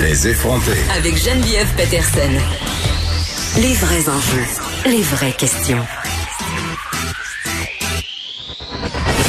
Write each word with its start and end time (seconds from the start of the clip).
Les 0.00 0.26
effronter. 0.26 0.72
Avec 0.96 1.16
Geneviève 1.16 1.68
Peterson. 1.76 2.30
Les 3.60 3.74
vrais 3.74 4.08
enjeux, 4.08 4.46
les 4.86 5.02
vraies 5.02 5.32
questions. 5.32 5.84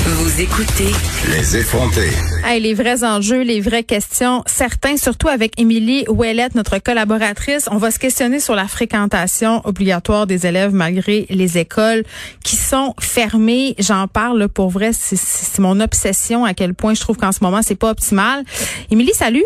Vous 0.05 0.41
écoutez 0.41 0.91
Les 1.29 1.57
effronter. 1.57 2.10
Hey, 2.46 2.62
les 2.62 2.73
vrais 2.73 3.04
enjeux, 3.04 3.41
les 3.41 3.60
vraies 3.60 3.84
questions, 3.84 4.41
certains, 4.46 4.96
surtout 4.96 5.28
avec 5.28 5.60
Émilie 5.60 6.06
Ouellette, 6.08 6.56
notre 6.56 6.78
collaboratrice. 6.78 7.68
On 7.70 7.78
va 7.78 7.92
se 7.92 8.00
questionner 8.00 8.40
sur 8.40 8.56
la 8.56 8.70
fréquentation 8.70 9.62
obligatoire 9.66 10.28
des 10.28 10.48
élèves 10.48 10.74
malgré 10.74 11.26
les 11.30 11.58
écoles 11.58 12.04
qui 12.44 12.56
sont 12.56 12.94
fermées. 13.02 13.76
J'en 13.80 14.08
parle 14.08 14.48
pour 14.48 14.70
vrai, 14.70 14.92
c'est 14.94 15.60
mon 15.60 15.82
obsession 15.82 16.45
à 16.45 16.54
quel 16.54 16.73
point 16.73 16.94
je 16.94 17.02
trouve 17.02 17.18
qu'en 17.18 17.34
ce 17.34 17.44
moment, 17.44 17.62
c'est 17.62 17.76
pas 17.76 17.90
optimal. 17.90 18.45
Émilie, 18.90 19.14
salut. 19.14 19.44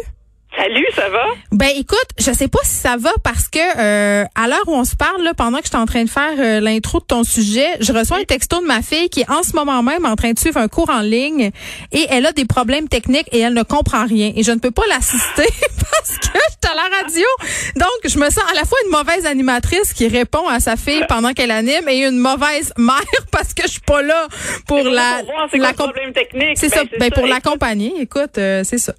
Salut, 0.58 0.88
ça 0.96 1.08
va? 1.10 1.24
Ben 1.52 1.70
écoute, 1.76 2.08
je 2.18 2.32
sais 2.32 2.48
pas 2.48 2.58
si 2.64 2.74
ça 2.74 2.98
va 2.98 3.12
parce 3.24 3.48
que 3.48 3.60
euh, 3.60 4.26
à 4.34 4.48
l'heure 4.48 4.64
où 4.66 4.74
on 4.74 4.86
se 4.86 4.96
parle, 4.96 5.22
là, 5.22 5.36
pendant 5.36 5.60
que 5.60 5.66
je 5.66 5.70
suis 5.70 5.78
en 5.78 5.86
train 5.86 6.04
de 6.04 6.10
faire 6.10 6.34
euh, 6.40 6.60
l'intro 6.60 7.00
de 7.00 7.06
ton 7.06 7.24
sujet, 7.24 7.68
je 7.80 7.94
reçois 7.94 8.18
un 8.18 8.24
texto 8.24 8.60
de 8.60 8.66
ma 8.66 8.82
fille 8.82 9.08
qui 9.10 9.22
est 9.22 9.30
en 9.30 9.44
ce 9.44 9.56
moment 9.56 9.84
même 9.84 10.08
en 10.08 10.16
train 10.16 10.32
de 10.32 10.40
suivre 10.40 10.58
un 10.58 10.68
cours 10.68 10.90
en 10.90 11.02
ligne 11.02 11.52
et 11.92 12.08
elle 12.10 12.26
a 12.26 12.32
des 12.32 12.46
problèmes 12.46 12.90
techniques 12.90 13.28
et 13.32 13.40
elle 13.40 13.54
ne 13.54 13.62
comprend 13.62 14.08
rien 14.08 14.32
et 14.36 14.42
je 14.42 14.52
ne 14.52 14.58
peux 14.58 14.72
pas 14.72 14.82
l'assister 14.90 15.46
parce 15.92 16.18
que 16.18 16.40
je 16.40 16.68
suis 16.68 16.72
à 16.72 16.76
la 16.76 16.98
radio. 17.04 17.28
Donc 17.76 18.00
je 18.06 18.18
me 18.18 18.30
sens 18.32 18.44
à 18.52 18.56
la 18.56 18.66
fois 18.66 18.80
une 18.86 18.92
mauvaise 18.92 19.28
animatrice 19.28 19.94
qui 19.94 20.08
répond 20.08 20.48
à 20.48 20.60
sa 20.60 20.76
fille 20.76 21.04
pendant 21.08 21.34
qu'elle 21.34 21.52
anime 21.52 21.88
et 21.88 22.04
une 22.04 22.18
mauvaise 22.18 22.74
mère 22.80 22.96
parce 23.32 23.54
que 23.54 23.62
je 23.64 23.74
suis 23.74 23.82
pas 23.82 24.02
là 24.02 24.28
pour 24.66 24.84
la 24.84 25.22
la 25.54 25.74
problème 25.74 26.14
technique. 26.14 26.58
C'est 26.58 26.70
ça, 26.70 26.84
ben, 26.84 26.98
ben 27.00 27.12
pour 27.12 27.28
l'accompagner. 27.28 27.94
Écoute, 28.00 28.40
euh, 28.40 28.64
c'est 28.64 28.80
ça. 28.80 28.94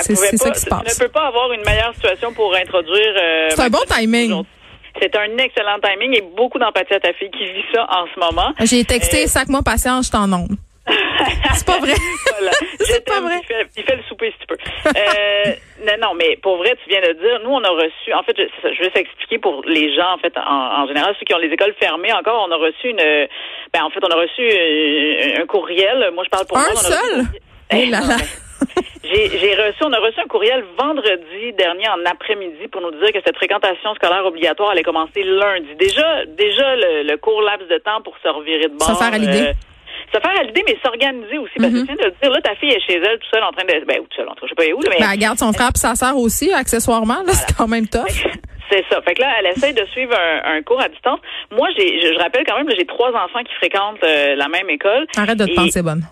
C'est 0.00 0.16
ça 0.16 0.50
qui 0.50 0.60
se 0.60 0.66
passe 0.66 0.93
ne 0.98 1.06
peut 1.06 1.12
pas 1.12 1.26
avoir 1.26 1.52
une 1.52 1.62
meilleure 1.64 1.94
situation 1.94 2.32
pour 2.32 2.54
introduire. 2.54 3.14
Euh, 3.16 3.48
c'est 3.50 3.62
un 3.62 3.70
bon 3.70 3.84
timing. 3.88 4.44
C'est 5.00 5.16
un 5.16 5.36
excellent 5.38 5.78
timing 5.82 6.16
et 6.16 6.22
beaucoup 6.36 6.58
d'empathie 6.58 6.94
à 6.94 7.00
ta 7.00 7.12
fille 7.14 7.30
qui 7.30 7.44
vit 7.44 7.64
ça 7.74 7.86
en 7.90 8.06
ce 8.14 8.18
moment. 8.18 8.52
J'ai 8.60 8.84
texté, 8.84 9.24
euh, 9.24 9.26
sac-moi 9.26 9.62
patience, 9.64 10.06
je 10.06 10.12
t'en 10.12 10.28
nomme. 10.28 10.56
c'est 11.54 11.66
pas 11.66 11.78
vrai. 11.78 11.94
voilà. 12.38 12.52
c'est 12.80 13.04
pas 13.04 13.20
vrai. 13.20 13.40
Il 13.76 13.82
fait, 13.82 13.96
le 13.96 14.02
souper 14.08 14.32
si 14.32 14.38
tu 14.40 14.46
peux. 14.46 14.56
Euh, 14.86 15.52
non, 15.86 16.08
non, 16.08 16.14
mais 16.14 16.36
pour 16.42 16.58
vrai, 16.58 16.76
tu 16.82 16.90
viens 16.90 17.00
de 17.00 17.12
dire, 17.14 17.40
nous, 17.42 17.50
on 17.50 17.64
a 17.64 17.70
reçu, 17.70 18.12
en 18.12 18.22
fait, 18.22 18.36
je, 18.36 18.68
je 18.74 18.82
vais 18.82 18.90
s'expliquer 18.94 19.38
pour 19.38 19.62
les 19.66 19.94
gens, 19.96 20.12
en 20.14 20.18
fait, 20.18 20.34
en, 20.36 20.86
général, 20.86 21.14
ceux 21.18 21.24
qui 21.24 21.34
ont 21.34 21.38
les 21.38 21.48
écoles 21.52 21.74
fermées 21.80 22.12
encore, 22.12 22.46
on 22.46 22.52
a 22.52 22.56
reçu 22.56 22.90
une, 22.90 23.26
ben, 23.72 23.82
en 23.82 23.90
fait, 23.90 24.00
on 24.02 24.10
a 24.10 24.16
reçu 24.16 24.42
euh, 24.42 25.42
un, 25.42 25.46
courriel. 25.46 26.10
Moi, 26.14 26.24
je 26.24 26.30
parle 26.30 26.46
pour 26.46 26.58
un 26.58 26.72
moi. 26.72 26.74
seul? 26.74 27.24
Eh 27.70 27.86
là 27.86 28.00
là. 28.00 28.16
J'ai 29.04 29.54
reçu, 29.54 29.84
on 29.84 29.92
a 29.92 29.98
reçu 29.98 30.20
un 30.20 30.26
courriel 30.26 30.64
vendredi 30.78 31.52
dernier 31.56 31.88
en 31.88 32.04
après-midi 32.04 32.68
pour 32.70 32.80
nous 32.80 32.90
dire 32.92 33.12
que 33.12 33.20
cette 33.24 33.36
fréquentation 33.36 33.94
scolaire 33.94 34.24
obligatoire 34.26 34.70
allait 34.70 34.82
commencer 34.82 35.22
lundi. 35.22 35.74
Déjà, 35.78 36.24
déjà 36.26 36.76
le, 36.76 37.16
court 37.16 37.42
laps 37.42 37.68
de 37.68 37.78
temps 37.78 38.00
pour 38.02 38.14
se 38.22 38.28
revirer 38.28 38.68
de 38.68 38.76
bord. 38.76 38.88
Se 38.88 38.94
faire 38.94 39.14
à 39.14 39.18
l'idée. 39.18 39.48
Euh, 39.48 39.52
se 40.12 40.20
faire 40.20 40.40
à 40.40 40.42
l'idée, 40.42 40.62
mais 40.66 40.76
s'organiser 40.82 41.38
aussi. 41.38 41.54
Parce 41.56 41.72
que 41.72 41.78
mm-hmm. 41.78 41.86
tu 41.86 41.94
viens 41.94 42.08
de 42.08 42.14
dire, 42.20 42.30
là, 42.30 42.40
ta 42.40 42.54
fille 42.56 42.70
est 42.70 42.86
chez 42.86 42.96
elle, 42.96 43.18
tout 43.18 43.28
seule, 43.32 43.44
en 43.44 43.52
train 43.52 43.64
de. 43.64 43.84
Ben, 43.84 43.98
tout 43.98 44.16
seule, 44.16 44.28
je 44.42 44.48
sais 44.48 44.54
pas 44.54 44.64
où, 44.74 44.80
mais. 44.88 44.98
Ben, 44.98 45.10
elle 45.12 45.18
garde 45.18 45.38
son 45.38 45.52
frère 45.52 45.70
et 45.74 45.78
sa 45.78 45.94
sœur 45.94 46.16
aussi, 46.16 46.52
accessoirement, 46.52 47.22
là, 47.26 47.32
c'est 47.32 47.54
quand 47.56 47.68
même 47.68 47.86
tough. 47.88 48.02
C'est 48.70 48.84
ça. 48.90 49.00
Fait 49.02 49.14
que 49.14 49.20
là, 49.20 49.28
elle 49.38 49.46
essaye 49.46 49.74
de 49.74 49.84
suivre 49.92 50.16
un, 50.44 50.62
cours 50.62 50.80
à 50.80 50.88
distance. 50.88 51.20
Moi, 51.52 51.68
j'ai, 51.76 52.00
je, 52.00 52.18
rappelle 52.18 52.44
quand 52.46 52.56
même, 52.56 52.68
j'ai 52.76 52.86
trois 52.86 53.10
enfants 53.10 53.42
qui 53.44 53.54
fréquentent 53.54 54.02
euh, 54.02 54.34
la 54.36 54.48
même 54.48 54.68
école. 54.70 55.06
Arrête 55.16 55.38
de 55.38 55.44
te 55.44 55.54
penser 55.54 55.82
bonne. 55.82 56.02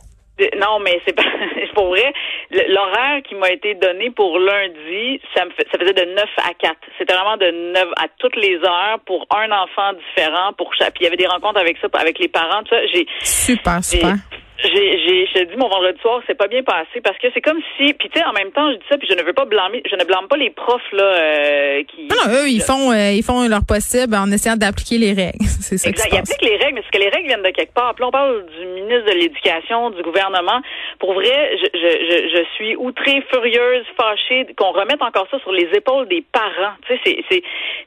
Non, 0.58 0.78
mais 0.80 1.00
c'est 1.06 1.14
pas 1.14 1.22
pour 1.74 1.88
vrai. 1.88 2.12
L'horaire 2.50 3.22
qui 3.24 3.34
m'a 3.34 3.50
été 3.50 3.74
donné 3.74 4.10
pour 4.10 4.38
lundi, 4.38 5.20
ça 5.34 5.44
me 5.44 5.50
ça 5.50 5.78
faisait 5.78 5.94
de 5.94 6.14
9 6.14 6.24
à 6.48 6.54
4. 6.54 6.76
C'était 6.98 7.14
vraiment 7.14 7.36
de 7.36 7.50
9 7.72 7.84
à 7.96 8.06
toutes 8.18 8.36
les 8.36 8.56
heures 8.56 8.98
pour 9.06 9.26
un 9.30 9.50
enfant 9.50 9.92
différent 9.94 10.52
pour 10.56 10.74
chaque. 10.74 10.94
Puis 10.94 11.02
il 11.02 11.04
y 11.04 11.06
avait 11.06 11.16
des 11.16 11.26
rencontres 11.26 11.60
avec 11.60 11.78
ça, 11.78 11.88
avec 11.94 12.18
les 12.18 12.28
parents, 12.28 12.62
tout 12.62 12.74
ça. 12.74 12.86
J'ai 12.86 13.06
super 13.22 13.82
super 13.82 14.14
j'ai, 14.62 14.98
j'ai, 14.98 15.26
je 15.26 15.32
te 15.32 15.44
dis, 15.50 15.56
mon 15.56 15.68
vendredi 15.68 16.00
soir, 16.00 16.20
c'est 16.26 16.36
pas 16.36 16.48
bien 16.48 16.62
passé 16.62 17.00
parce 17.02 17.18
que 17.18 17.28
c'est 17.34 17.40
comme 17.40 17.60
si, 17.76 17.92
puis 17.94 18.08
tu 18.08 18.18
sais, 18.18 18.24
en 18.24 18.32
même 18.32 18.50
temps, 18.52 18.70
je 18.70 18.76
dis 18.76 18.86
ça, 18.88 18.96
puis 18.96 19.08
je 19.08 19.14
ne 19.14 19.22
veux 19.22 19.32
pas 19.32 19.44
blâmer, 19.44 19.82
je 19.90 19.96
ne 19.96 20.04
blâme 20.04 20.28
pas 20.28 20.36
les 20.36 20.50
profs 20.50 20.92
là 20.92 21.02
euh, 21.02 21.82
qui. 21.84 22.08
Non, 22.08 22.16
non, 22.16 22.34
eux, 22.34 22.48
ils 22.48 22.62
font, 22.62 22.92
euh, 22.92 23.10
ils 23.10 23.22
font 23.22 23.46
leur 23.48 23.64
possible 23.66 24.14
en 24.14 24.30
essayant 24.30 24.56
d'appliquer 24.56 24.98
les 24.98 25.12
règles. 25.12 25.44
c'est 25.60 25.78
ça. 25.78 25.88
Exact. 25.88 26.08
Ils 26.12 26.18
appliquent 26.18 26.48
les 26.48 26.56
règles, 26.56 26.74
mais 26.76 26.82
c'est 26.84 26.98
que 26.98 27.02
les 27.02 27.10
règles 27.10 27.28
viennent 27.28 27.42
de 27.42 27.50
quelque 27.50 27.74
part. 27.74 27.94
Puis 27.94 28.04
on 28.04 28.10
parle 28.10 28.46
du 28.46 28.66
ministre 28.66 29.06
de 29.10 29.18
l'Éducation, 29.18 29.90
du 29.90 30.02
gouvernement. 30.02 30.60
Pour 30.98 31.14
vrai, 31.14 31.56
je, 31.58 31.66
je, 31.74 32.38
je, 32.38 32.42
suis 32.54 32.76
outrée, 32.76 33.22
furieuse, 33.32 33.84
fâchée 33.96 34.46
qu'on 34.56 34.72
remette 34.72 35.02
encore 35.02 35.26
ça 35.30 35.38
sur 35.40 35.52
les 35.52 35.68
épaules 35.74 36.06
des 36.08 36.24
parents. 36.32 36.74
Tu 36.86 36.94
sais, 36.94 37.00
c'est, 37.04 37.24
c'est, 37.30 37.42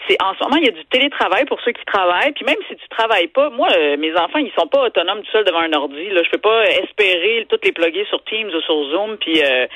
c'est 0.07 0.17
en 0.21 0.33
ce 0.33 0.43
moment, 0.43 0.57
il 0.57 0.65
y 0.65 0.69
a 0.69 0.71
du 0.71 0.85
télétravail 0.85 1.45
pour 1.45 1.59
ceux 1.61 1.71
qui 1.71 1.85
travaillent. 1.85 2.33
Puis 2.33 2.45
même 2.45 2.59
si 2.67 2.75
tu 2.75 2.87
travailles 2.89 3.27
pas, 3.27 3.49
moi, 3.49 3.69
euh, 3.77 3.97
mes 3.97 4.13
enfants, 4.13 4.39
ils 4.39 4.51
sont 4.57 4.67
pas 4.67 4.83
autonomes 4.83 5.21
tout 5.21 5.31
seuls 5.31 5.45
devant 5.45 5.59
un 5.59 5.73
ordi. 5.73 6.09
Là, 6.09 6.21
je 6.23 6.29
peux 6.31 6.41
pas 6.41 6.64
espérer 6.65 7.45
toutes 7.49 7.65
les 7.65 7.71
plugger 7.71 8.05
sur 8.09 8.23
Teams 8.23 8.47
ou 8.47 8.61
sur 8.61 8.89
Zoom 8.91 9.17
puis 9.17 9.41
euh, 9.41 9.67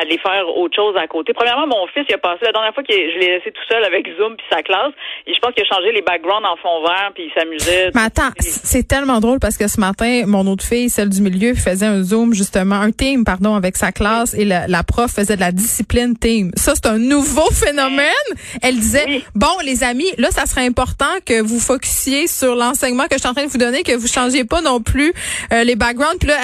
aller 0.00 0.18
faire 0.18 0.48
autre 0.56 0.74
chose 0.74 0.96
à 0.96 1.06
côté. 1.06 1.32
Premièrement, 1.32 1.66
mon 1.66 1.86
fils, 1.88 2.04
il 2.08 2.14
a 2.14 2.18
passé 2.18 2.44
la 2.44 2.52
dernière 2.52 2.74
fois 2.74 2.82
que 2.82 2.92
je 2.92 3.18
l'ai 3.18 3.38
laissé 3.38 3.50
tout 3.52 3.62
seul 3.68 3.84
avec 3.84 4.06
Zoom 4.18 4.36
puis 4.36 4.46
sa 4.50 4.62
classe, 4.62 4.92
et 5.26 5.34
je 5.34 5.40
pense 5.40 5.52
qu'il 5.52 5.64
a 5.64 5.74
changé 5.74 5.92
les 5.92 6.02
backgrounds 6.02 6.46
en 6.46 6.56
fond 6.56 6.82
vert 6.82 7.10
puis 7.14 7.24
il 7.30 7.32
s'amusait. 7.38 7.90
Mais 7.94 8.02
attends, 8.02 8.30
c'est 8.38 8.86
tellement 8.86 9.20
drôle 9.20 9.38
parce 9.40 9.56
que 9.56 9.68
ce 9.68 9.80
matin, 9.80 10.24
mon 10.26 10.46
autre 10.46 10.64
fille, 10.64 10.90
celle 10.90 11.08
du 11.08 11.20
milieu, 11.20 11.54
faisait 11.54 11.86
un 11.86 12.02
Zoom 12.02 12.34
justement, 12.34 12.76
un 12.76 12.90
team 12.90 13.24
pardon 13.24 13.54
avec 13.54 13.76
sa 13.76 13.92
classe 13.92 14.34
et 14.34 14.44
la, 14.44 14.82
prof 14.82 15.10
faisait 15.10 15.36
de 15.36 15.40
la 15.40 15.52
discipline 15.52 16.16
team. 16.16 16.50
Ça 16.56 16.74
c'est 16.74 16.86
un 16.86 16.98
nouveau 16.98 17.48
phénomène. 17.50 18.06
Elle 18.62 18.76
disait 18.76 19.22
bon 19.34 19.46
les 19.64 19.84
amis, 19.84 20.10
là 20.18 20.30
ça 20.30 20.46
serait 20.46 20.66
important 20.66 21.06
que 21.24 21.40
vous 21.40 21.60
focussiez 21.60 22.26
sur 22.26 22.54
l'enseignement 22.54 23.04
que 23.04 23.14
je 23.14 23.18
suis 23.18 23.28
en 23.28 23.34
train 23.34 23.46
de 23.46 23.50
vous 23.50 23.58
donner, 23.58 23.82
que 23.82 23.96
vous 23.96 24.06
changiez 24.06 24.44
pas 24.44 24.60
non 24.60 24.80
plus 24.80 25.12
euh, 25.52 25.64
les 25.64 25.76
backgrounds. 25.76 26.18
Puis 26.18 26.28
là, 26.28 26.35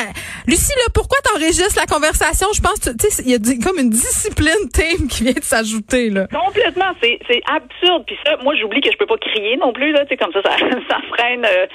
Lucie, 0.46 0.74
là, 0.76 0.90
pourquoi 0.94 1.18
t'enregistres 1.24 1.78
la 1.78 1.86
conversation? 1.86 2.48
Je 2.54 2.60
pense, 2.60 2.80
tu 2.80 2.92
sais, 2.98 3.22
il 3.24 3.30
y 3.30 3.34
a 3.34 3.38
comme 3.62 3.78
une 3.78 3.90
discipline 3.90 4.68
thème 4.72 5.08
qui 5.08 5.24
vient 5.24 5.32
de 5.32 5.44
s'ajouter, 5.44 6.10
là. 6.10 6.26
Complètement. 6.28 6.92
C'est, 7.02 7.18
c'est 7.28 7.42
absurde. 7.46 8.04
Puis 8.06 8.16
ça, 8.24 8.36
moi, 8.42 8.54
j'oublie 8.56 8.80
que 8.80 8.90
je 8.90 8.96
peux 8.96 9.06
pas 9.06 9.18
crier 9.18 9.56
non 9.56 9.72
plus, 9.72 9.92
là. 9.92 10.04
Tu 10.04 10.10
sais, 10.10 10.16
comme 10.16 10.32
ça, 10.32 10.42
ça, 10.42 10.56
ça 10.88 10.98
freine 11.14 11.44
euh, 11.44 11.66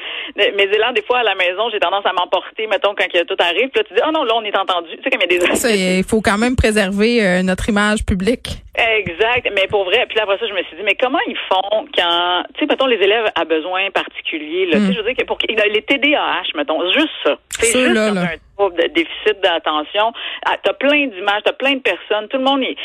mes 0.55 0.63
élans. 0.63 0.91
Des 0.94 1.03
fois, 1.03 1.19
à 1.19 1.23
la 1.23 1.35
maison, 1.35 1.69
j'ai 1.72 1.79
tendance 1.79 2.05
à 2.05 2.13
m'emporter, 2.13 2.67
mettons, 2.67 2.94
quand 2.95 3.07
tout 3.07 3.38
arrive. 3.39 3.69
Puis 3.69 3.81
là, 3.81 3.83
tu 3.83 3.94
dis, 3.94 4.01
oh 4.05 4.11
non, 4.11 4.23
là, 4.23 4.34
on 4.35 4.44
est 4.44 4.57
entendu. 4.57 4.89
Tu 4.97 5.03
sais, 5.03 5.09
comme 5.09 5.22
il 5.22 5.34
y 5.34 5.38
a 5.38 5.39
des... 5.39 5.97
Il 5.97 6.03
faut 6.03 6.22
quand 6.22 6.38
même 6.38 6.55
préserver 6.55 7.25
euh, 7.25 7.44
notre 7.44 7.69
image 7.69 8.05
publique. 8.05 8.63
Exact. 8.78 9.49
Mais 9.55 9.67
pour 9.67 9.85
vrai, 9.85 10.05
puis 10.07 10.17
là, 10.17 10.23
après 10.23 10.38
ça, 10.38 10.45
je 10.47 10.53
me 10.53 10.61
suis 10.63 10.78
dit, 10.78 10.84
mais 10.84 10.95
comment 10.95 11.19
ils 11.28 11.38
font 11.49 11.88
quand, 11.95 12.44
tu 12.53 12.59
sais, 12.59 12.66
mettons, 12.67 12.85
les 12.85 12.97
élèves 12.97 13.25
à 13.34 13.44
besoin 13.44 13.89
particuliers, 13.89 14.67
là? 14.67 14.78
Tu 14.78 14.78
sais, 14.78 14.89
hmm. 14.89 14.94
je 14.94 14.97
veux 14.99 15.03
dire 15.05 15.16
que 15.17 15.25
pour 15.25 15.39
les 15.47 15.81
TDAH, 15.81 16.55
mettons, 16.55 16.79
juste 16.91 17.09
ça. 17.23 17.38
C'est 17.49 17.72
juste 17.72 17.97
là, 17.97 18.12
là 18.12 18.30
de 18.58 18.94
déficit 18.94 19.41
d'attention. 19.44 20.12
Ah, 20.46 20.56
t'as 20.63 20.74
plein 20.74 21.08
d'images, 21.08 21.41
t'as 21.46 21.53
plein 21.53 21.75
de 21.75 21.81
personnes. 21.81 22.28
Tout 22.30 22.38
le 22.38 22.44
monde 22.44 22.62
est, 22.62 22.75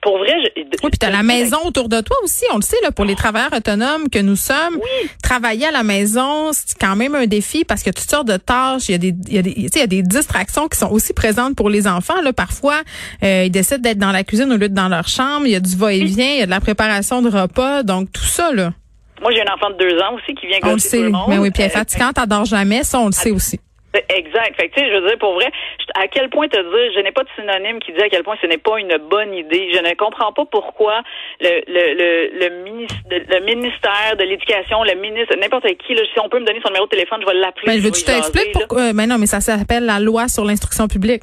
pour 0.00 0.18
vrai. 0.18 0.34
Je, 0.44 0.62
oui, 0.62 0.90
puis 0.90 0.98
t'as 0.98 1.10
la 1.10 1.22
maison 1.22 1.58
autour 1.64 1.88
de 1.88 2.00
toi 2.00 2.16
aussi. 2.22 2.44
On 2.52 2.56
le 2.56 2.62
sait 2.62 2.80
là 2.82 2.92
pour 2.92 3.04
les 3.04 3.14
travailleurs 3.14 3.52
autonomes 3.52 4.08
que 4.10 4.18
nous 4.18 4.36
sommes. 4.36 4.76
Oui. 4.76 5.10
Travailler 5.22 5.66
à 5.66 5.70
la 5.70 5.82
maison, 5.82 6.52
c'est 6.52 6.78
quand 6.78 6.96
même 6.96 7.14
un 7.14 7.26
défi 7.26 7.64
parce 7.64 7.82
que 7.82 7.90
toutes 7.90 8.10
sortes 8.10 8.28
de 8.28 8.36
tâches. 8.36 8.88
Il 8.88 8.92
y 8.92 8.94
a 8.94 8.98
des, 8.98 9.14
il 9.28 9.34
y 9.34 9.38
a 9.38 9.42
des, 9.42 9.54
il 9.56 9.76
y 9.76 9.82
a 9.82 9.86
des 9.86 10.02
distractions 10.02 10.68
qui 10.68 10.78
sont 10.78 10.90
aussi 10.90 11.12
présentes 11.12 11.56
pour 11.56 11.68
les 11.68 11.86
enfants. 11.86 12.20
Là, 12.22 12.32
parfois, 12.32 12.80
euh, 13.22 13.44
ils 13.46 13.50
décident 13.50 13.80
d'être 13.80 13.98
dans 13.98 14.12
la 14.12 14.24
cuisine 14.24 14.52
au 14.52 14.56
lieu 14.56 14.68
de 14.68 14.74
dans 14.74 14.88
leur 14.88 15.08
chambre. 15.08 15.46
Il 15.46 15.52
y 15.52 15.56
a 15.56 15.60
du 15.60 15.76
va-et-vient, 15.76 16.32
il 16.34 16.38
y 16.38 16.42
a 16.42 16.46
de 16.46 16.50
la 16.50 16.60
préparation 16.60 17.22
de 17.22 17.28
repas. 17.28 17.82
Donc 17.82 18.12
tout 18.12 18.24
ça 18.24 18.52
là. 18.52 18.72
Moi, 19.20 19.32
j'ai 19.32 19.42
un 19.42 19.52
enfant 19.52 19.70
de 19.70 19.78
deux 19.78 19.98
ans 19.98 20.14
aussi 20.14 20.32
qui 20.36 20.46
vient 20.46 20.58
On 20.62 20.74
le 20.74 20.78
sait. 20.78 21.10
Mais 21.28 21.38
oui, 21.38 21.50
puis 21.50 21.64
elle 21.64 21.70
est 21.70 21.74
fatigante, 21.74 22.16
elle 22.16 22.44
jamais. 22.44 22.84
Ça, 22.84 23.00
on 23.00 23.06
le 23.06 23.12
sait 23.12 23.32
aussi. 23.32 23.58
Exact. 23.94 24.54
Fait 24.56 24.68
que, 24.68 24.74
tu 24.74 24.80
sais, 24.80 24.90
je 24.90 24.96
veux 24.96 25.08
dire, 25.08 25.18
pour 25.18 25.34
vrai, 25.34 25.50
à 25.94 26.08
quel 26.08 26.28
point 26.28 26.46
te 26.48 26.56
dire, 26.56 26.92
je 26.94 27.00
n'ai 27.00 27.12
pas 27.12 27.22
de 27.22 27.28
synonyme 27.36 27.78
qui 27.80 27.92
dit 27.92 28.02
à 28.02 28.08
quel 28.08 28.22
point 28.22 28.36
ce 28.40 28.46
n'est 28.46 28.58
pas 28.58 28.78
une 28.78 28.96
bonne 29.10 29.32
idée. 29.34 29.70
Je 29.72 29.78
ne 29.78 29.94
comprends 29.94 30.32
pas 30.32 30.44
pourquoi 30.44 31.02
le, 31.40 31.62
le, 31.66 31.94
le, 31.94 32.48
le, 32.48 32.62
ministre, 32.64 32.96
le 33.10 33.40
ministère 33.44 34.16
de 34.18 34.24
l'Éducation, 34.24 34.84
le 34.84 34.94
ministre, 34.94 35.34
n'importe 35.40 35.66
qui, 35.78 35.94
là, 35.94 36.02
si 36.12 36.20
on 36.20 36.28
peut 36.28 36.38
me 36.38 36.44
donner 36.44 36.60
son 36.62 36.68
numéro 36.68 36.84
de 36.84 36.90
téléphone, 36.90 37.20
je 37.22 37.26
vais 37.26 37.38
l'appeler. 37.38 37.64
Mais 37.66 37.78
veux 37.78 37.90
tu 37.90 38.04
t'expliques 38.04 38.52
pourquoi? 38.52 38.92
Mais 38.92 39.06
non, 39.06 39.16
mais 39.18 39.26
ça 39.26 39.40
s'appelle 39.40 39.86
la 39.86 40.00
loi 40.00 40.28
sur 40.28 40.44
l'instruction 40.44 40.86
publique. 40.86 41.22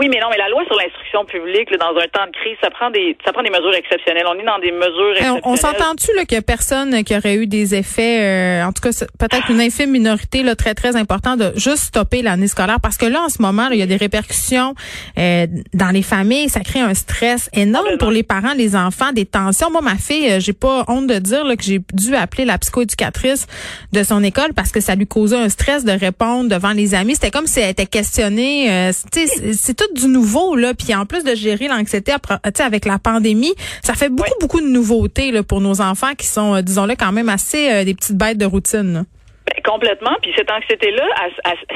Oui, 0.00 0.08
mais 0.08 0.18
non, 0.18 0.28
mais 0.30 0.38
la 0.38 0.48
loi 0.48 0.64
sur 0.64 0.76
l'instruction 0.76 1.26
publique, 1.26 1.70
là, 1.70 1.76
dans 1.76 2.00
un 2.00 2.08
temps 2.08 2.24
de 2.24 2.32
crise, 2.32 2.56
ça 2.62 2.70
prend 2.70 2.88
des, 2.88 3.18
ça 3.22 3.34
prend 3.34 3.42
des 3.42 3.50
mesures 3.50 3.74
exceptionnelles. 3.74 4.24
On 4.26 4.38
est 4.38 4.44
dans 4.44 4.58
des 4.58 4.72
mesures 4.72 5.10
exceptionnelles. 5.10 5.42
On, 5.44 5.56
s'entend-tu 5.56 6.16
là 6.16 6.24
qu'il 6.24 6.36
y 6.36 6.38
a 6.38 6.42
personne 6.42 7.04
qui 7.04 7.14
aurait 7.14 7.34
eu 7.34 7.46
des 7.46 7.74
effets, 7.74 8.22
euh, 8.22 8.64
en 8.64 8.72
tout 8.72 8.80
cas 8.80 8.88
peut-être 9.18 9.50
une 9.50 9.60
infime 9.60 9.90
minorité 9.90 10.42
là 10.42 10.56
très 10.56 10.74
très 10.74 10.96
important 10.96 11.36
de 11.36 11.52
juste 11.56 11.82
stopper 11.84 12.22
l'année 12.22 12.46
scolaire? 12.46 12.78
Parce 12.82 12.96
que 12.96 13.04
là 13.04 13.20
en 13.20 13.28
ce 13.28 13.42
moment 13.42 13.68
il 13.70 13.78
y 13.78 13.82
a 13.82 13.86
des 13.86 13.98
répercussions 13.98 14.74
euh, 15.18 15.46
dans 15.74 15.90
les 15.90 16.02
familles, 16.02 16.48
ça 16.48 16.60
crée 16.60 16.80
un 16.80 16.94
stress 16.94 17.50
énorme 17.52 17.98
pour 17.98 18.10
les 18.10 18.22
parents, 18.22 18.54
les 18.54 18.76
enfants, 18.76 19.12
des 19.12 19.26
tensions. 19.26 19.70
Moi 19.70 19.82
ma 19.82 19.96
fille, 19.96 20.30
euh, 20.30 20.40
j'ai 20.40 20.54
pas 20.54 20.84
honte 20.88 21.08
de 21.08 21.18
dire 21.18 21.44
là, 21.44 21.56
que 21.56 21.62
j'ai 21.62 21.80
dû 21.92 22.16
appeler 22.16 22.46
la 22.46 22.56
psychoéducatrice 22.56 23.46
de 23.92 24.02
son 24.02 24.24
école 24.24 24.54
parce 24.56 24.72
que 24.72 24.80
ça 24.80 24.94
lui 24.94 25.06
causait 25.06 25.36
un 25.36 25.50
stress 25.50 25.84
de 25.84 25.92
répondre 25.92 26.48
devant 26.48 26.72
les 26.72 26.94
amis. 26.94 27.16
C'était 27.16 27.30
comme 27.30 27.46
si 27.46 27.60
elle 27.60 27.68
était 27.68 27.84
questionnée. 27.84 28.90
c'est 28.92 29.76
tout 29.76 29.89
du 29.94 30.08
nouveau 30.08 30.56
là, 30.56 30.74
puis 30.74 30.94
en 30.94 31.06
plus 31.06 31.24
de 31.24 31.34
gérer 31.34 31.68
l'anxiété 31.68 32.12
avec 32.60 32.84
la 32.84 32.98
pandémie, 32.98 33.54
ça 33.82 33.94
fait 33.94 34.08
beaucoup 34.08 34.30
beaucoup 34.40 34.60
de 34.60 34.66
nouveautés 34.66 35.30
là, 35.30 35.42
pour 35.42 35.60
nos 35.60 35.80
enfants 35.80 36.14
qui 36.18 36.26
sont, 36.26 36.56
euh, 36.56 36.62
disons-le, 36.62 36.94
quand 36.96 37.12
même 37.12 37.28
assez 37.28 37.70
euh, 37.70 37.84
des 37.84 37.94
petites 37.94 38.16
bêtes 38.16 38.38
de 38.38 38.46
routine. 38.46 39.04
Ben, 39.46 39.62
complètement. 39.64 40.16
Puis 40.22 40.32
cette 40.36 40.50
anxiété-là, 40.50 41.04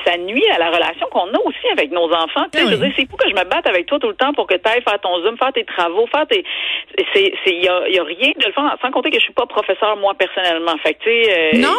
ça 0.05 0.17
nuit 0.19 0.47
à 0.55 0.59
la 0.59 0.71
relation 0.71 1.07
qu'on 1.11 1.29
a 1.29 1.39
aussi 1.45 1.67
avec 1.73 1.91
nos 1.91 2.13
enfants. 2.13 2.45
Tu 2.53 2.59
sais, 2.59 2.67
Je 2.67 2.71
veux 2.71 2.87
dire, 2.87 2.93
c'est 2.97 3.09
fou 3.09 3.17
que 3.17 3.29
je 3.29 3.35
me 3.35 3.45
batte 3.45 3.67
avec 3.67 3.87
toi 3.87 3.99
tout 3.99 4.09
le 4.09 4.15
temps 4.15 4.33
pour 4.35 4.47
que 4.47 4.55
tu 4.55 4.69
ailles 4.69 4.83
faire 4.83 5.01
ton 5.01 5.23
Zoom, 5.23 5.37
faire 5.39 5.53
tes 5.53 5.65
travaux, 5.65 6.07
faire 6.07 6.27
tes. 6.27 6.45
C'est, 7.15 7.33
il 7.47 7.65
y 7.65 7.69
a, 7.69 7.89
y 7.89 7.99
a, 7.99 8.05
rien 8.05 8.33
de 8.39 8.47
le 8.47 8.53
faire, 8.53 8.77
sans 8.83 8.91
compter 8.91 9.11
que 9.11 9.19
je 9.19 9.25
suis 9.25 9.33
pas 9.33 9.47
professeur 9.47 9.97
moi 9.97 10.15
personnellement. 10.15 10.77
Fait 10.83 10.97
tu 11.01 11.11
sais. 11.11 11.55
Euh, 11.55 11.59
non? 11.59 11.75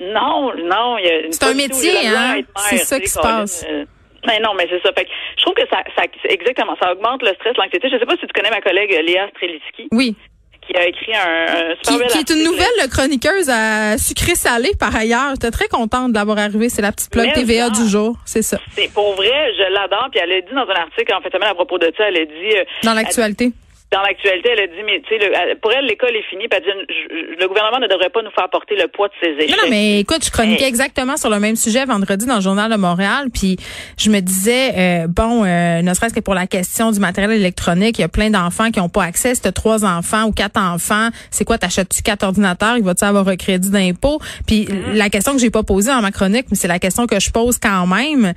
Non, 0.00 0.52
non. 0.64 0.96
C'est 1.30 1.44
un 1.44 1.54
métier, 1.54 2.08
hein. 2.08 2.40
C'est 2.56 2.78
ça 2.78 2.98
qui 2.98 3.08
se 3.08 3.20
passe. 3.20 3.66
Mais 4.26 4.40
non, 4.40 4.54
mais 4.56 4.66
c'est 4.70 4.82
ça. 4.82 4.92
Fait 4.92 5.04
que 5.04 5.10
je 5.36 5.42
trouve 5.42 5.54
que 5.54 5.66
ça, 5.70 5.82
ça 5.96 6.04
exactement, 6.28 6.76
ça 6.80 6.92
augmente 6.92 7.22
le 7.22 7.34
stress, 7.34 7.56
l'anxiété. 7.56 7.88
Je 7.90 7.98
sais 7.98 8.06
pas 8.06 8.16
si 8.16 8.26
tu 8.26 8.32
connais 8.32 8.50
ma 8.50 8.60
collègue 8.60 8.90
Léa 8.90 9.28
Strelitzky. 9.36 9.88
Oui 9.92 10.16
qui 10.66 10.76
a 10.76 10.86
écrit 10.86 11.12
un, 11.14 11.74
super 11.82 12.06
qui, 12.06 12.24
qui 12.24 12.32
est 12.32 12.36
une 12.36 12.44
nouvelle 12.44 12.88
chroniqueuse 12.90 13.50
à 13.50 13.98
sucré-salé 13.98 14.70
par 14.78 14.94
ailleurs. 14.96 15.32
J'étais 15.34 15.50
très 15.50 15.68
contente 15.68 16.12
d'avoir 16.12 16.38
arrivé. 16.38 16.68
C'est 16.68 16.82
la 16.82 16.92
petite 16.92 17.10
plug 17.10 17.32
TVA 17.32 17.70
du 17.70 17.86
jour. 17.86 18.16
C'est 18.24 18.42
ça. 18.42 18.58
C'est 18.70 18.92
pour 18.92 19.14
vrai, 19.14 19.52
je 19.56 19.72
l'adore. 19.72 20.08
Puis 20.10 20.20
elle 20.22 20.32
a 20.32 20.40
dit 20.40 20.54
dans 20.54 20.62
un 20.62 20.80
article, 20.80 21.12
en 21.14 21.20
fait, 21.20 21.34
à 21.34 21.54
propos 21.54 21.78
de 21.78 21.92
ça, 21.96 22.08
elle 22.08 22.16
a 22.16 22.24
dit... 22.24 22.56
Euh, 22.56 22.64
dans 22.82 22.94
l'actualité 22.94 23.52
dans 23.94 24.02
l'actualité, 24.02 24.50
elle 24.52 24.64
a 24.64 24.66
dit, 24.66 24.82
mais 24.84 25.00
tu 25.06 25.16
sais, 25.16 25.56
pour 25.62 25.72
elle, 25.72 25.86
l'école 25.86 26.16
est 26.16 26.28
finie. 26.28 26.48
Puis 26.48 26.58
elle 26.58 26.64
dit, 26.64 27.36
le 27.38 27.46
gouvernement 27.46 27.78
ne 27.78 27.86
devrait 27.86 28.10
pas 28.10 28.22
nous 28.22 28.30
faire 28.32 28.50
porter 28.50 28.74
le 28.74 28.88
poids 28.88 29.06
de 29.06 29.14
ses 29.22 29.44
échecs. 29.44 29.56
Non, 29.56 29.70
mais 29.70 30.00
écoute, 30.00 30.24
je 30.24 30.30
chroniquais 30.32 30.66
exactement 30.66 31.16
sur 31.16 31.30
le 31.30 31.38
même 31.38 31.54
sujet 31.54 31.84
vendredi 31.84 32.26
dans 32.26 32.36
le 32.36 32.40
journal 32.40 32.70
de 32.70 32.76
Montréal. 32.76 33.28
Puis 33.32 33.56
je 33.96 34.10
me 34.10 34.18
disais, 34.18 34.72
euh, 34.76 35.06
bon, 35.06 35.44
euh, 35.44 35.82
ne 35.82 35.94
serait-ce 35.94 36.12
que 36.12 36.20
pour 36.20 36.34
la 36.34 36.48
question 36.48 36.90
du 36.90 36.98
matériel 36.98 37.38
électronique, 37.38 37.98
il 37.98 38.02
y 38.02 38.04
a 38.04 38.08
plein 38.08 38.30
d'enfants 38.30 38.72
qui 38.72 38.80
n'ont 38.80 38.88
pas 38.88 39.04
accès. 39.04 39.36
Si 39.36 39.42
tu 39.42 39.52
trois 39.52 39.84
enfants 39.84 40.24
ou 40.24 40.32
quatre 40.32 40.58
enfants, 40.58 41.10
c'est 41.30 41.44
quoi, 41.44 41.58
t'achètes-tu 41.58 42.02
quatre 42.02 42.24
ordinateurs? 42.24 42.76
Il 42.76 42.82
va-tu 42.82 43.04
avoir 43.04 43.28
un 43.28 43.36
crédit 43.36 43.70
d'impôt? 43.70 44.18
Puis 44.46 44.64
mm-hmm. 44.64 44.94
la 44.94 45.08
question 45.08 45.32
que 45.34 45.38
j'ai 45.38 45.50
pas 45.50 45.62
posée 45.62 45.92
dans 45.92 46.02
ma 46.02 46.10
chronique, 46.10 46.46
mais 46.50 46.56
c'est 46.56 46.68
la 46.68 46.80
question 46.80 47.06
que 47.06 47.20
je 47.20 47.30
pose 47.30 47.58
quand 47.58 47.86
même 47.86 48.34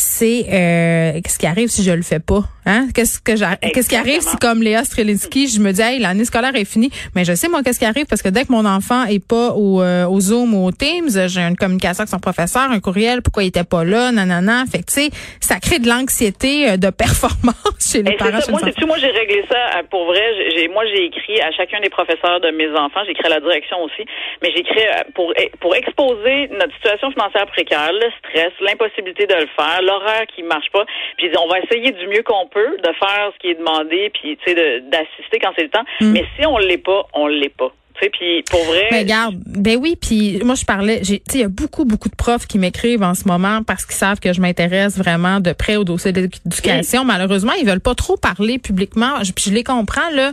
c'est 0.00 0.46
euh, 0.50 1.20
qu'est-ce 1.22 1.38
qui 1.38 1.46
arrive 1.46 1.68
si 1.68 1.82
je 1.82 1.92
le 1.92 2.02
fais 2.02 2.20
pas 2.20 2.42
hein? 2.64 2.88
Qu'est-ce 2.94 3.20
que 3.20 3.32
qu'est-ce 3.72 3.88
qui 3.88 3.96
arrive 3.96 4.22
si 4.22 4.36
comme 4.38 4.62
Léa 4.62 4.82
Strelinsky 4.82 5.46
je 5.46 5.60
me 5.60 5.72
dis 5.72 5.82
hey 5.82 5.98
l'année 5.98 6.24
scolaire 6.24 6.56
est 6.56 6.64
finie. 6.64 6.90
Mais 7.14 7.24
je 7.24 7.34
sais 7.34 7.48
moi 7.48 7.62
qu'est-ce 7.62 7.78
qui 7.78 7.84
arrive 7.84 8.06
parce 8.06 8.22
que 8.22 8.30
dès 8.30 8.44
que 8.44 8.52
mon 8.52 8.64
enfant 8.64 9.04
est 9.04 9.24
pas 9.24 9.50
au, 9.50 9.82
euh, 9.82 10.06
au 10.06 10.18
Zoom 10.20 10.54
ou 10.54 10.66
au 10.66 10.72
Teams 10.72 11.10
j'ai 11.28 11.40
une 11.40 11.56
communication 11.56 12.02
avec 12.02 12.08
son 12.08 12.18
professeur 12.18 12.70
un 12.70 12.80
courriel 12.80 13.20
pourquoi 13.20 13.42
il 13.42 13.48
était 13.48 13.64
pas 13.64 13.84
là 13.84 14.10
nanana. 14.10 14.64
Fait 14.72 14.78
que 14.78 14.86
tu 14.86 14.94
sais 14.94 15.10
ça 15.40 15.60
crée 15.60 15.78
de 15.78 15.88
l'anxiété 15.88 16.70
euh, 16.70 16.76
de 16.78 16.88
performance 16.88 17.76
chez 17.92 18.02
les 18.02 18.16
parents 18.16 18.40
moi 18.48 18.60
c'est 18.64 18.86
moi 18.86 18.96
j'ai 18.98 19.10
réglé 19.10 19.44
ça 19.50 19.82
pour 19.90 20.06
vrai. 20.06 20.24
J'ai 20.56 20.68
moi 20.68 20.84
j'ai 20.86 21.04
écrit 21.04 21.40
à 21.42 21.52
chacun 21.52 21.78
des 21.80 21.90
professeurs 21.90 22.40
de 22.40 22.50
mes 22.52 22.70
enfants 22.70 23.00
j'ai 23.04 23.12
écrit 23.12 23.26
à 23.26 23.34
la 23.36 23.40
direction 23.40 23.82
aussi 23.82 24.04
mais 24.42 24.50
j'ai 24.50 24.60
écrit 24.60 24.80
pour 25.14 25.34
pour 25.60 25.74
exposer 25.76 26.48
notre 26.52 26.74
situation 26.76 27.10
financière 27.10 27.46
précaire 27.46 27.92
le 27.92 28.08
stress 28.18 28.52
l'impossibilité 28.60 29.26
de 29.26 29.34
le 29.34 29.48
faire 29.54 29.80
l'horaire 29.90 30.26
qui 30.34 30.42
marche 30.42 30.70
pas. 30.72 30.84
Puis 31.16 31.30
on 31.38 31.48
va 31.48 31.60
essayer 31.60 31.92
du 31.92 32.06
mieux 32.06 32.22
qu'on 32.22 32.46
peut 32.46 32.76
de 32.78 32.92
faire 32.94 33.30
ce 33.34 33.38
qui 33.38 33.48
est 33.50 33.54
demandé, 33.54 34.10
puis 34.10 34.36
tu 34.36 34.52
sais 34.52 34.80
d'assister 34.80 35.38
quand 35.40 35.52
c'est 35.56 35.64
le 35.64 35.70
temps. 35.70 35.84
Mm. 36.00 36.12
Mais 36.12 36.24
si 36.36 36.46
on 36.46 36.58
l'est 36.58 36.78
pas, 36.78 37.06
on 37.14 37.26
l'est 37.26 37.56
pas. 37.56 37.72
Puis 38.12 38.42
pour 38.50 38.62
vrai. 38.64 38.88
Mais 38.90 39.00
regarde, 39.00 39.36
ben 39.46 39.76
oui, 39.80 39.96
puis 40.00 40.40
moi 40.44 40.54
je 40.54 40.64
parlais, 40.64 41.00
tu 41.00 41.14
sais, 41.14 41.22
il 41.34 41.40
y 41.40 41.44
a 41.44 41.48
beaucoup 41.48 41.84
beaucoup 41.84 42.08
de 42.08 42.14
profs 42.14 42.46
qui 42.46 42.58
m'écrivent 42.58 43.02
en 43.02 43.14
ce 43.14 43.26
moment 43.26 43.62
parce 43.62 43.84
qu'ils 43.84 43.96
savent 43.96 44.20
que 44.20 44.32
je 44.32 44.40
m'intéresse 44.40 44.96
vraiment 44.96 45.40
de 45.40 45.52
près 45.52 45.76
au 45.76 45.84
dossier 45.84 46.12
d'éducation. 46.12 47.04
Malheureusement, 47.04 47.52
ils 47.60 47.66
veulent 47.66 47.80
pas 47.80 47.94
trop 47.94 48.16
parler 48.16 48.58
publiquement. 48.58 49.14
Puis 49.34 49.46
je 49.50 49.54
les 49.54 49.64
comprends 49.64 50.10
là, 50.14 50.32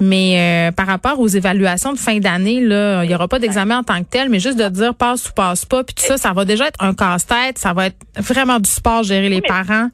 mais 0.00 0.68
euh, 0.68 0.72
par 0.72 0.86
rapport 0.86 1.20
aux 1.20 1.28
évaluations 1.28 1.92
de 1.92 1.98
fin 1.98 2.18
d'année 2.18 2.60
là, 2.60 3.04
il 3.04 3.10
y 3.10 3.14
aura 3.14 3.28
pas 3.28 3.38
d'examen 3.38 3.78
en 3.78 3.82
tant 3.82 3.98
que 4.00 4.08
tel, 4.10 4.28
mais 4.28 4.40
juste 4.40 4.58
de 4.58 4.68
dire 4.68 4.94
passe 4.94 5.28
ou 5.28 5.32
passe 5.32 5.64
pas, 5.64 5.84
puis 5.84 5.94
tout 5.94 6.04
ça, 6.04 6.16
ça 6.16 6.32
va 6.32 6.44
déjà 6.44 6.68
être 6.68 6.82
un 6.82 6.94
casse-tête, 6.94 7.58
ça 7.58 7.72
va 7.72 7.86
être 7.86 7.96
vraiment 8.16 8.58
du 8.60 8.70
sport 8.70 9.02
gérer 9.02 9.28
les 9.28 9.40
parents. 9.40 9.88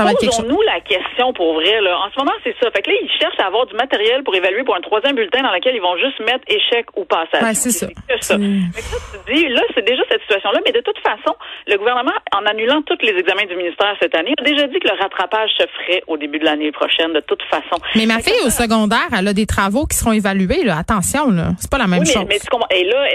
Être 0.00 0.18
quelque 0.18 0.34
chose. 0.34 0.48
nous 0.48 0.60
la 0.62 0.80
question 0.80 1.32
pour 1.32 1.54
vrai 1.54 1.80
là. 1.80 1.98
En 1.98 2.10
ce 2.10 2.18
moment, 2.18 2.36
c'est 2.44 2.54
ça. 2.60 2.70
Fait 2.70 2.82
que 2.82 2.90
là, 2.90 2.96
ils 3.02 3.10
cherchent 3.18 3.38
à 3.38 3.46
avoir 3.46 3.66
du 3.66 3.74
matériel 3.74 4.22
pour 4.22 4.34
évaluer 4.34 4.64
pour 4.64 4.76
un 4.76 4.80
troisième 4.80 5.16
bulletin 5.16 5.42
dans 5.42 5.52
lequel 5.52 5.74
ils 5.74 5.82
vont 5.82 5.96
juste 5.96 6.18
mettre 6.20 6.44
échec 6.48 6.86
ou 6.96 7.04
passage. 7.04 7.42
Ouais, 7.42 7.54
c'est 7.54 7.70
ça. 7.70 7.86
ça. 8.20 8.36
tu 8.36 9.34
dis, 9.34 9.48
là, 9.48 9.62
c'est 9.74 9.84
déjà 9.84 10.02
cette 10.10 10.22
situation-là, 10.22 10.60
mais 10.64 10.72
de 10.72 10.80
toute 10.80 10.98
façon, 10.98 11.36
le 11.66 11.76
gouvernement, 11.76 12.12
en 12.34 12.44
annulant 12.46 12.82
tous 12.82 12.98
les 13.02 13.12
examens 13.18 13.46
du 13.46 13.56
ministère 13.56 13.94
cette 14.00 14.16
année, 14.16 14.34
a 14.38 14.44
déjà 14.44 14.66
dit 14.66 14.78
que 14.78 14.88
le 14.88 14.98
rattrapage 15.00 15.50
se 15.58 15.64
ferait 15.66 16.02
au 16.06 16.16
début 16.16 16.38
de 16.38 16.44
l'année 16.44 16.72
prochaine, 16.72 17.12
de 17.12 17.20
toute 17.20 17.42
façon. 17.44 17.80
Mais 17.94 18.06
ma 18.06 18.20
fille 18.20 18.40
au 18.44 18.50
secondaire, 18.50 19.08
elle 19.16 19.28
a 19.28 19.32
des 19.32 19.46
travaux 19.46 19.86
qui 19.86 19.96
seront 19.96 20.12
évalués, 20.12 20.64
là. 20.64 20.78
Attention, 20.78 21.30
là. 21.30 21.50
C'est 21.58 21.70
pas 21.70 21.78
la 21.78 21.86
même 21.86 22.04
chose. 22.06 22.26
Mais, 22.28 22.38
et 22.70 22.84
là, 22.84 23.06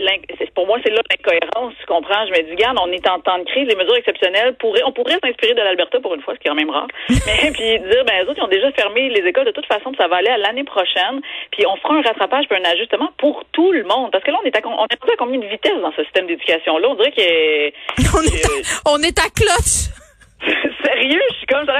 pour 0.55 0.65
moi, 0.65 0.77
c'est 0.83 0.91
là 0.91 1.01
l'incohérence, 1.09 1.73
tu 1.79 1.85
comprends? 1.85 2.25
Je 2.25 2.31
me 2.31 2.43
dis, 2.45 2.51
regarde, 2.51 2.77
on 2.81 2.91
est 2.91 3.07
en 3.07 3.19
temps 3.19 3.37
de 3.39 3.45
crise, 3.45 3.67
les 3.67 3.75
mesures 3.75 3.95
exceptionnelles 3.95 4.55
pourraient, 4.59 4.83
on 4.85 4.91
pourrait 4.91 5.19
s'inspirer 5.23 5.53
de 5.53 5.61
l'Alberta 5.61 5.99
pour 5.99 6.13
une 6.15 6.21
fois, 6.21 6.33
ce 6.33 6.39
qui 6.39 6.47
est 6.47 6.49
quand 6.49 6.55
même 6.55 6.66
mais 7.09 7.51
puis 7.53 7.79
dire, 7.79 8.05
ben, 8.05 8.23
les 8.23 8.29
autres, 8.29 8.37
ils 8.37 8.43
ont 8.43 8.47
déjà 8.47 8.71
fermé 8.71 9.09
les 9.09 9.27
écoles 9.27 9.45
de 9.45 9.51
toute 9.51 9.65
façon, 9.65 9.91
ça 9.97 10.07
va 10.07 10.17
aller 10.17 10.29
à 10.29 10.37
l'année 10.37 10.63
prochaine. 10.63 11.21
Puis 11.51 11.65
on 11.65 11.75
fera 11.77 11.95
un 11.95 12.01
rattrapage 12.01 12.45
puis 12.49 12.57
un 12.57 12.69
ajustement 12.69 13.09
pour 13.17 13.43
tout 13.51 13.71
le 13.71 13.83
monde. 13.83 14.11
Parce 14.11 14.23
que 14.23 14.31
là, 14.31 14.37
on 14.43 14.45
est 14.45 14.55
à, 14.55 14.61
on 14.65 14.85
est 14.85 14.93
à 14.93 15.17
combien 15.17 15.39
de 15.39 15.45
vitesse 15.45 15.79
dans 15.81 15.91
ce 15.95 16.03
système 16.03 16.27
d'éducation-là? 16.27 16.87
On 16.89 16.95
dirait 16.95 17.11
que... 17.11 17.69
on, 18.17 18.23
est 18.23 18.45
à, 18.45 18.89
on 18.91 18.97
est 19.01 19.19
à 19.19 19.29
cloche! 19.29 20.06
Sérieux, 20.83 21.21
je 21.31 21.35
suis 21.35 21.47
comme 21.47 21.65
ça. 21.65 21.73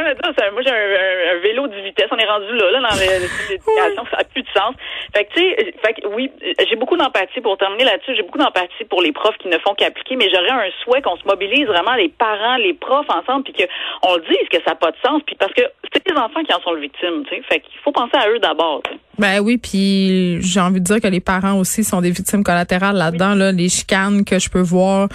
Moi, 0.51 0.61
j'ai 0.65 0.71
un, 0.71 1.39
vélo 1.41 1.67
de 1.67 1.75
vitesse. 1.81 2.07
On 2.11 2.17
est 2.17 2.25
rendu 2.25 2.51
là, 2.53 2.71
là 2.71 2.79
dans 2.79 2.95
l'éducation. 2.95 4.05
Ça 4.11 4.17
n'a 4.17 4.23
plus 4.23 4.41
de 4.41 4.49
sens. 4.49 4.73
Fait 5.15 5.25
que, 5.25 5.33
tu 5.33 5.41
sais, 5.41 5.73
fait 5.83 5.93
que, 5.93 6.07
oui, 6.07 6.31
j'ai 6.67 6.75
beaucoup 6.75 6.97
d'empathie 6.97 7.41
pour 7.41 7.57
terminer 7.57 7.83
là-dessus. 7.83 8.15
J'ai 8.15 8.23
beaucoup 8.23 8.39
d'empathie 8.39 8.85
pour 8.89 9.01
les 9.01 9.11
profs 9.11 9.37
qui 9.37 9.47
ne 9.47 9.57
font 9.59 9.75
qu'appliquer, 9.75 10.15
mais 10.15 10.29
j'aurais 10.29 10.49
un 10.49 10.71
souhait 10.83 11.01
qu'on 11.01 11.17
se 11.17 11.25
mobilise 11.25 11.67
vraiment 11.67 11.93
les 11.93 12.09
parents, 12.09 12.57
les 12.57 12.73
profs 12.73 13.09
ensemble, 13.09 13.43
puis 13.43 13.53
qu'on 13.53 14.15
le 14.15 14.21
dise 14.21 14.49
que 14.49 14.57
ça 14.63 14.71
n'a 14.71 14.75
pas 14.75 14.91
de 14.91 14.97
sens. 15.05 15.21
Puis 15.25 15.35
parce 15.35 15.53
que 15.53 15.63
c'est 15.93 16.07
les 16.09 16.17
enfants 16.17 16.43
qui 16.43 16.53
en 16.53 16.61
sont 16.61 16.73
les 16.73 16.81
victimes, 16.81 17.23
tu 17.25 17.35
sais. 17.35 17.41
Fait 17.43 17.59
qu'il 17.59 17.79
faut 17.83 17.91
penser 17.91 18.17
à 18.17 18.29
eux 18.29 18.39
d'abord. 18.39 18.81
Ben 19.19 19.39
oui, 19.39 19.57
puis 19.57 20.41
j'ai 20.41 20.59
envie 20.59 20.79
de 20.79 20.85
dire 20.85 21.01
que 21.01 21.07
les 21.07 21.19
parents 21.19 21.53
aussi 21.53 21.83
sont 21.83 22.01
des 22.01 22.11
victimes 22.11 22.43
collatérales 22.43 22.95
là-dedans. 22.95 23.33
Là, 23.33 23.51
les 23.51 23.69
chicanes 23.69 24.23
que 24.23 24.37
je 24.37 24.49
peux 24.49 24.61
voir, 24.61 25.09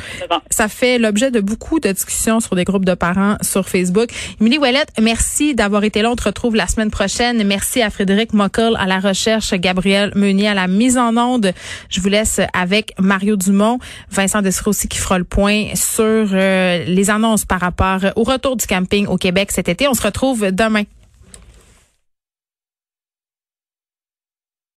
ça 0.50 0.68
fait 0.68 0.98
l'objet 0.98 1.30
de 1.30 1.40
beaucoup 1.40 1.78
de 1.78 1.90
discussions 1.92 2.40
sur 2.40 2.56
des 2.56 2.64
groupes 2.64 2.84
de 2.84 2.94
parents 2.94 3.36
sur 3.42 3.68
Facebook. 3.68 4.10
Émilie 4.40 4.58
Ouellette, 4.58 4.92
merci 5.00 5.54
d'avoir 5.54 5.84
été 5.84 6.02
là. 6.02 6.10
On 6.10 6.16
te 6.16 6.24
retrouve 6.24 6.56
la 6.56 6.66
semaine 6.66 6.90
prochaine. 6.90 7.42
Merci 7.46 7.80
à 7.80 7.90
Frédéric 7.90 8.32
Mockel 8.32 8.76
à 8.78 8.86
la 8.86 8.98
recherche, 8.98 9.54
Gabriel 9.54 10.12
Meunier 10.16 10.48
à 10.48 10.54
la 10.54 10.66
mise 10.66 10.98
en 10.98 11.16
onde. 11.16 11.52
Je 11.88 12.00
vous 12.00 12.08
laisse 12.08 12.40
avec 12.54 12.92
Mario 12.98 13.36
Dumont, 13.36 13.78
Vincent 14.10 14.42
Dessereau 14.42 14.70
aussi 14.70 14.88
qui 14.88 14.98
fera 14.98 15.18
le 15.18 15.24
point 15.24 15.74
sur 15.74 16.04
euh, 16.04 16.84
les 16.84 17.10
annonces 17.10 17.44
par 17.44 17.60
rapport 17.60 18.00
au 18.16 18.24
retour 18.24 18.56
du 18.56 18.66
camping 18.66 19.06
au 19.06 19.16
Québec 19.16 19.52
cet 19.52 19.68
été. 19.68 19.86
On 19.86 19.94
se 19.94 20.02
retrouve 20.02 20.50
demain. 20.50 20.84